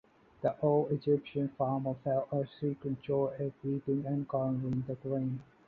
The 0.41 0.55
old 0.63 0.89
Egyptian 0.89 1.49
farmer 1.49 1.93
felt 2.03 2.29
a 2.31 2.47
secret 2.59 3.03
joy 3.03 3.35
at 3.37 3.51
reaping 3.63 4.03
and 4.07 4.27
garnering 4.27 4.83
the 4.87 4.95
grain. 4.95 5.41